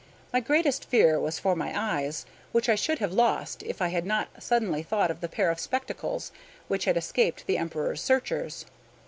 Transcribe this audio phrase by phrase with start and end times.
[0.33, 4.03] My greatest fear was for my eyes, which I should have lost if I had
[4.03, 6.31] not suddenly thought of the pair of spectacles
[6.67, 8.65] which had escaped the Emperor's searchers.